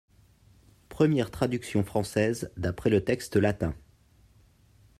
Première 0.89 1.29
traduction 1.29 1.83
française 1.83 2.51
d’après 2.57 2.89
le 2.89 3.03
texte 3.03 3.35
latin. 3.35 3.75